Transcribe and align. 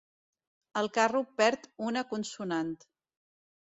El 0.81 0.89
carro 0.95 1.23
perd 1.43 1.71
una 1.91 2.07
consonant. 2.17 2.77